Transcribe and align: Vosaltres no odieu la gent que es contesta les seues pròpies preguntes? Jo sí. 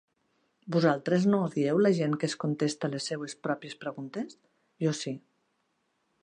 Vosaltres 0.75 1.27
no 1.33 1.41
odieu 1.49 1.81
la 1.87 1.91
gent 1.99 2.15
que 2.23 2.29
es 2.29 2.35
contesta 2.45 2.89
les 2.95 3.11
seues 3.11 3.37
pròpies 3.49 3.77
preguntes? 3.85 4.35
Jo 4.87 4.97
sí. 5.03 5.15